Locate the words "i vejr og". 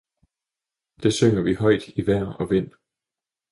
1.87-2.49